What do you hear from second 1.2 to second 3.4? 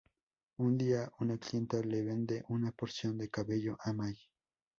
clienta le vende una porción de